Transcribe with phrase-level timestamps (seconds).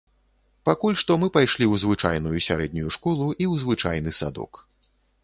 [0.67, 4.53] Пакуль што мы пайшлі ў звычайную сярэднюю школу і ў звычайны садок.